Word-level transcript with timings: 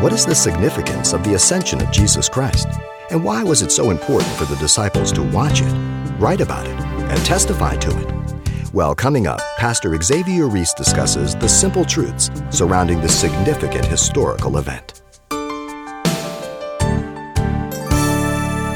What 0.00 0.14
is 0.14 0.24
the 0.24 0.34
significance 0.34 1.12
of 1.12 1.22
the 1.24 1.34
ascension 1.34 1.82
of 1.82 1.92
Jesus 1.92 2.26
Christ? 2.26 2.66
And 3.10 3.22
why 3.22 3.42
was 3.42 3.60
it 3.60 3.70
so 3.70 3.90
important 3.90 4.32
for 4.32 4.46
the 4.46 4.56
disciples 4.56 5.12
to 5.12 5.22
watch 5.22 5.60
it, 5.60 5.70
write 6.18 6.40
about 6.40 6.66
it, 6.66 6.72
and 6.72 7.22
testify 7.26 7.76
to 7.76 8.00
it? 8.00 8.72
Well, 8.72 8.94
coming 8.94 9.26
up, 9.26 9.42
Pastor 9.58 9.94
Xavier 10.00 10.46
Reese 10.46 10.72
discusses 10.72 11.36
the 11.36 11.50
simple 11.50 11.84
truths 11.84 12.30
surrounding 12.48 13.02
this 13.02 13.14
significant 13.14 13.84
historical 13.84 14.56
event. 14.56 15.02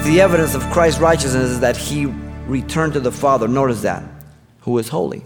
The 0.05 0.21
evidence 0.21 0.55
of 0.55 0.63
Christ's 0.65 1.01
righteousness 1.01 1.53
is 1.53 1.61
that 1.61 1.79
he 1.79 2.05
returned 2.47 2.93
to 2.93 3.01
the 3.01 3.13
Father. 3.13 3.49
Notice 3.49 3.81
that, 3.81 4.03
who 4.61 4.77
is 4.77 4.91
holy. 4.91 5.25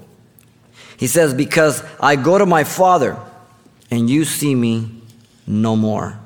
He 0.97 1.09
says, 1.09 1.35
Because 1.35 1.83
I 1.99 2.15
go 2.15 2.39
to 2.39 2.47
my 2.47 2.63
Father, 2.63 3.19
and 3.91 4.09
you 4.09 4.25
see 4.25 4.55
me 4.55 4.98
no 5.49 5.75
more. 5.75 6.19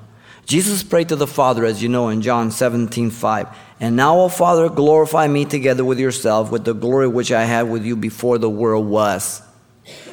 Jesus 0.44 0.82
prayed 0.82 1.08
to 1.08 1.16
the 1.16 1.26
Father, 1.26 1.64
as 1.64 1.82
you 1.82 1.88
know, 1.88 2.08
in 2.08 2.20
John 2.20 2.50
17 2.50 3.10
5. 3.10 3.48
And 3.80 3.96
now, 3.96 4.18
O 4.18 4.28
Father, 4.28 4.68
glorify 4.68 5.26
me 5.28 5.44
together 5.44 5.84
with 5.84 5.98
yourself 5.98 6.50
with 6.50 6.64
the 6.64 6.74
glory 6.74 7.08
which 7.08 7.32
I 7.32 7.44
had 7.44 7.70
with 7.70 7.84
you 7.84 7.96
before 7.96 8.38
the 8.38 8.50
world 8.50 8.86
was. 8.86 9.40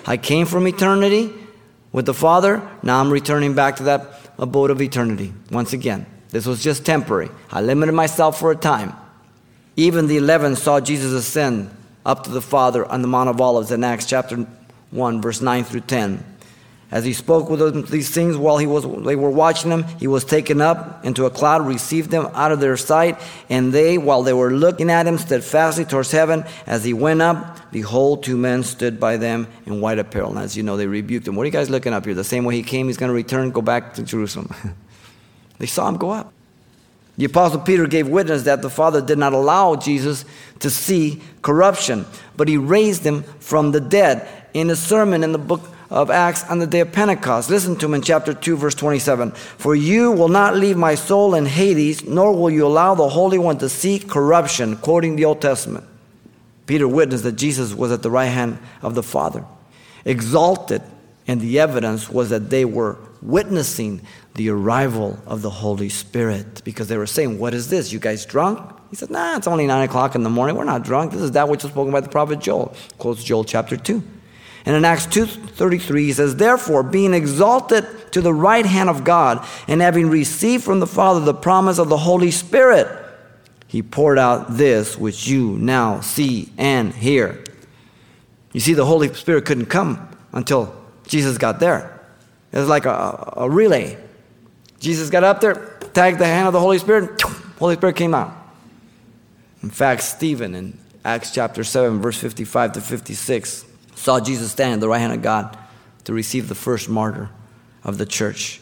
I 0.06 0.18
came 0.18 0.46
from 0.46 0.68
eternity 0.68 1.34
with 1.92 2.06
the 2.06 2.14
Father. 2.14 2.68
Now 2.84 3.00
I'm 3.00 3.12
returning 3.12 3.54
back 3.54 3.78
to 3.78 3.84
that 3.84 4.32
abode 4.38 4.72
of 4.72 4.82
eternity 4.82 5.34
once 5.52 5.74
again. 5.74 6.06
This 6.30 6.46
was 6.46 6.64
just 6.64 6.86
temporary. 6.86 7.30
I 7.52 7.62
limited 7.62 7.94
myself 7.94 8.40
for 8.40 8.52
a 8.52 8.56
time. 8.56 8.94
Even 9.76 10.08
the 10.08 10.18
eleven 10.18 10.56
saw 10.56 10.80
Jesus 10.80 11.12
ascend 11.12 11.70
up 12.06 12.24
to 12.24 12.30
the 12.30 12.42
Father 12.42 12.86
on 12.86 13.02
the 13.02 13.08
Mount 13.08 13.30
of 13.30 13.42
Olives 13.42 13.72
in 13.72 13.84
Acts 13.84 14.06
chapter 14.06 14.48
1, 14.92 15.22
verse 15.22 15.42
9 15.42 15.64
through 15.64 15.82
10. 15.82 16.24
As 16.92 17.06
he 17.06 17.14
spoke 17.14 17.50
with 17.50 17.60
them 17.60 17.84
these 17.84 18.10
things 18.10 18.36
while 18.36 18.58
he 18.58 18.66
was, 18.66 18.84
they 19.06 19.16
were 19.16 19.30
watching 19.30 19.70
him, 19.70 19.84
he 20.00 20.08
was 20.08 20.26
taken 20.26 20.60
up 20.60 21.06
into 21.06 21.26
a 21.26 21.30
cloud, 21.30 21.68
received 21.68 22.10
them 22.10 22.28
out 22.34 22.52
of 22.52 22.60
their 22.60 22.78
sight, 22.78 23.20
and 23.48 23.72
they, 23.72 24.00
while 24.00 24.24
they 24.24 24.34
were 24.34 24.52
looking 24.52 24.90
at 24.90 25.06
him 25.06 25.20
steadfastly 25.20 25.86
towards 25.86 26.12
heaven, 26.12 26.44
as 26.66 26.84
he 26.84 26.94
went 26.94 27.22
up, 27.22 27.72
behold, 27.72 28.24
two 28.24 28.38
men 28.38 28.64
stood 28.64 29.00
by 29.00 29.18
them 29.18 29.48
in 29.68 29.82
white 29.82 30.00
apparel. 30.00 30.32
And 30.32 30.40
as 30.40 30.58
you 30.58 30.64
know, 30.64 30.78
they 30.78 30.88
rebuked 30.88 31.28
him. 31.28 31.36
What 31.36 31.44
are 31.44 31.46
you 31.46 31.52
guys 31.52 31.70
looking 31.70 31.94
up 31.94 32.06
here? 32.06 32.16
The 32.16 32.24
same 32.24 32.44
way 32.44 32.56
he 32.56 32.64
came, 32.64 32.88
he's 32.88 32.98
going 32.98 33.10
to 33.10 33.16
return, 33.16 33.52
go 33.52 33.62
back 33.62 33.94
to 33.94 34.04
Jerusalem. 34.04 34.52
they 35.60 35.68
saw 35.68 35.88
him 35.90 35.98
go 35.98 36.10
up. 36.10 36.34
The 37.20 37.26
Apostle 37.26 37.60
Peter 37.60 37.86
gave 37.86 38.08
witness 38.08 38.44
that 38.44 38.64
the 38.64 38.70
Father 38.70 39.02
did 39.02 39.20
not 39.20 39.34
allow 39.34 39.76
Jesus 39.76 40.26
to 40.60 40.70
see 40.72 41.22
corruption, 41.44 42.06
but 42.36 42.48
he 42.48 42.58
raised 42.58 43.04
him 43.04 43.24
from 43.42 43.74
the 43.74 43.82
dead. 43.82 44.28
In 44.54 44.72
a 44.72 44.76
sermon 44.76 45.24
in 45.24 45.34
the 45.34 45.38
book 45.38 45.62
of 45.90 46.12
Acts 46.12 46.44
on 46.46 46.60
the 46.60 46.68
day 46.68 46.82
of 46.82 46.92
Pentecost. 46.92 47.50
Listen 47.50 47.76
to 47.78 47.86
him 47.86 47.96
in 47.96 48.02
chapter 48.02 48.34
2, 48.34 48.58
verse 48.58 48.76
27. 48.76 49.32
For 49.32 49.76
you 49.76 50.12
will 50.12 50.28
not 50.28 50.56
leave 50.56 50.78
my 50.78 50.96
soul 50.96 51.34
in 51.34 51.46
Hades, 51.46 52.04
nor 52.04 52.36
will 52.36 52.52
you 52.52 52.66
allow 52.66 52.96
the 52.96 53.10
Holy 53.10 53.38
One 53.38 53.58
to 53.60 53.70
see 53.70 54.00
corruption, 54.00 54.76
quoting 54.78 55.16
the 55.16 55.26
Old 55.26 55.42
Testament. 55.42 55.86
Peter 56.68 56.88
witnessed 56.88 57.24
that 57.24 57.34
Jesus 57.34 57.74
was 57.74 57.92
at 57.92 58.04
the 58.04 58.12
right 58.12 58.28
hand 58.28 58.60
of 58.84 58.94
the 58.94 59.02
Father, 59.02 59.44
exalted, 60.06 60.84
and 61.28 61.42
the 61.42 61.60
evidence 61.60 62.10
was 62.10 62.30
that 62.30 62.52
they 62.52 62.66
were 62.66 62.98
witnessing 63.22 64.02
the 64.36 64.50
arrival 64.50 65.20
of 65.26 65.42
the 65.42 65.50
Holy 65.50 65.90
Spirit 65.90 66.64
because 66.64 66.88
they 66.88 66.98
were 66.98 67.08
saying, 67.08 67.40
What 67.40 67.54
is 67.54 67.70
this? 67.70 67.92
You 67.92 68.00
guys 68.00 68.26
drunk? 68.26 68.60
He 68.92 68.96
said, 68.96 69.10
Nah, 69.10 69.38
it's 69.38 69.48
only 69.48 69.68
nine 69.68 69.88
o'clock 69.88 70.16
in 70.16 70.24
the 70.24 70.30
morning. 70.30 70.56
We're 70.56 70.64
not 70.64 70.84
drunk. 70.84 71.12
This 71.12 71.22
is 71.22 71.32
that 71.32 71.50
which 71.50 71.64
was 71.64 71.72
spoken 71.72 71.92
by 71.92 72.02
the 72.02 72.10
prophet 72.10 72.40
Joel. 72.40 72.76
Quotes 73.00 73.24
Joel 73.24 73.44
chapter 73.44 73.76
2. 73.76 74.02
And 74.70 74.76
in 74.76 74.86
Acts 74.86 75.08
2:33 75.08 76.06
he 76.06 76.14
says, 76.14 76.36
"Therefore, 76.36 76.84
being 76.84 77.16
exalted 77.16 77.88
to 78.12 78.22
the 78.22 78.36
right 78.36 78.68
hand 78.68 78.88
of 78.88 79.04
God, 79.04 79.44
and 79.68 79.82
having 79.82 80.12
received 80.12 80.64
from 80.64 80.80
the 80.80 80.86
Father 80.86 81.22
the 81.22 81.34
promise 81.34 81.80
of 81.80 81.90
the 81.90 81.98
Holy 81.98 82.30
Spirit, 82.30 82.88
he 83.66 83.82
poured 83.82 84.20
out 84.20 84.58
this 84.58 84.96
which 84.96 85.28
you 85.28 85.58
now 85.60 86.02
see 86.02 86.52
and 86.56 86.94
hear." 86.94 87.40
You 88.54 88.60
see, 88.60 88.76
the 88.76 88.86
Holy 88.86 89.12
Spirit 89.12 89.46
couldn't 89.46 89.72
come 89.72 90.08
until 90.34 90.72
Jesus 91.08 91.40
got 91.40 91.60
there. 91.60 92.00
It 92.52 92.60
was 92.60 92.70
like 92.70 92.86
a, 92.86 93.34
a 93.38 93.50
relay. 93.50 93.98
Jesus 94.80 95.10
got 95.10 95.24
up 95.24 95.42
there, 95.42 95.56
tagged 95.96 96.20
the 96.20 96.26
hand 96.26 96.46
of 96.46 96.54
the 96.54 96.60
Holy 96.60 96.78
Spirit, 96.78 97.20
Holy 97.58 97.74
Spirit 97.74 97.96
came 97.96 98.14
out. 98.14 98.32
In 99.64 99.72
fact, 99.72 100.04
Stephen 100.04 100.54
in 100.54 100.78
Acts 101.04 101.32
chapter 101.32 101.64
7, 101.64 102.00
verse 102.00 102.20
55 102.20 102.74
to 102.74 102.82
56, 102.82 103.66
saw 104.00 104.20
Jesus 104.20 104.52
stand 104.52 104.74
at 104.74 104.80
the 104.80 104.88
right 104.88 105.00
hand 105.00 105.14
of 105.14 105.22
God 105.22 105.58
to 106.06 106.14
receive 106.14 106.48
the 106.48 106.56
first 106.56 106.88
martyr 106.88 107.30
of 107.84 107.98
the 107.98 108.06
church. 108.06 108.62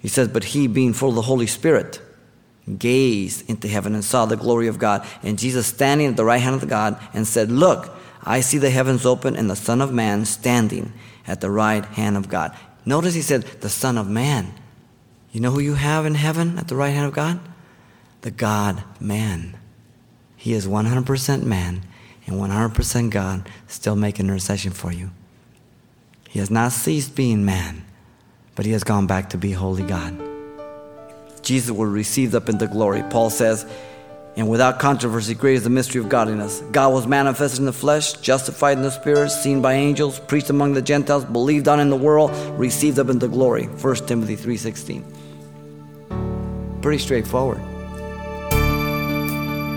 He 0.00 0.08
says, 0.08 0.28
But 0.28 0.44
he, 0.44 0.66
being 0.66 0.92
full 0.92 1.10
of 1.10 1.14
the 1.14 1.22
Holy 1.22 1.46
Spirit, 1.46 2.00
gazed 2.78 3.48
into 3.48 3.68
heaven 3.68 3.94
and 3.94 4.04
saw 4.04 4.26
the 4.26 4.36
glory 4.36 4.66
of 4.66 4.78
God, 4.78 5.06
and 5.22 5.38
Jesus 5.38 5.68
standing 5.68 6.08
at 6.08 6.16
the 6.16 6.24
right 6.24 6.40
hand 6.40 6.60
of 6.60 6.68
God, 6.68 7.00
and 7.14 7.26
said, 7.26 7.50
Look, 7.50 7.94
I 8.24 8.40
see 8.40 8.58
the 8.58 8.70
heavens 8.70 9.06
open 9.06 9.36
and 9.36 9.48
the 9.48 9.56
Son 9.56 9.80
of 9.80 9.92
Man 9.92 10.24
standing 10.24 10.92
at 11.28 11.40
the 11.40 11.50
right 11.50 11.84
hand 11.84 12.16
of 12.16 12.28
God. 12.28 12.56
Notice 12.84 13.14
he 13.14 13.22
said, 13.22 13.42
The 13.42 13.68
Son 13.68 13.96
of 13.96 14.08
Man. 14.08 14.52
You 15.30 15.40
know 15.40 15.52
who 15.52 15.60
you 15.60 15.74
have 15.74 16.06
in 16.06 16.14
heaven 16.16 16.58
at 16.58 16.66
the 16.66 16.76
right 16.76 16.90
hand 16.90 17.06
of 17.06 17.12
God? 17.12 17.38
The 18.22 18.30
God 18.32 18.82
man. 18.98 19.56
He 20.36 20.52
is 20.52 20.66
100% 20.66 21.42
man 21.44 21.82
and 22.26 22.36
100% 22.36 23.10
God 23.10 23.48
still 23.68 23.96
making 23.96 24.26
intercession 24.26 24.72
for 24.72 24.92
you. 24.92 25.10
He 26.28 26.40
has 26.40 26.50
not 26.50 26.72
ceased 26.72 27.14
being 27.14 27.44
man, 27.44 27.84
but 28.54 28.66
he 28.66 28.72
has 28.72 28.84
gone 28.84 29.06
back 29.06 29.30
to 29.30 29.38
be 29.38 29.52
holy 29.52 29.84
God. 29.84 30.20
Jesus 31.42 31.70
will 31.70 31.86
receive 31.86 32.34
up 32.34 32.48
into 32.48 32.66
glory. 32.66 33.02
Paul 33.08 33.30
says, 33.30 33.64
and 34.36 34.50
without 34.50 34.78
controversy, 34.78 35.34
great 35.34 35.54
is 35.54 35.64
the 35.64 35.70
mystery 35.70 36.00
of 36.00 36.10
godliness. 36.10 36.60
God 36.72 36.92
was 36.92 37.06
manifested 37.06 37.60
in 37.60 37.64
the 37.64 37.72
flesh, 37.72 38.12
justified 38.14 38.76
in 38.76 38.82
the 38.82 38.90
spirit, 38.90 39.30
seen 39.30 39.62
by 39.62 39.74
angels, 39.74 40.20
preached 40.20 40.50
among 40.50 40.74
the 40.74 40.82
Gentiles, 40.82 41.24
believed 41.24 41.68
on 41.68 41.80
in 41.80 41.88
the 41.88 41.96
world, 41.96 42.32
received 42.58 42.98
up 42.98 43.08
into 43.08 43.28
glory. 43.28 43.64
1 43.64 43.94
Timothy 44.06 44.36
3.16. 44.36 46.82
Pretty 46.82 46.98
straightforward. 46.98 47.62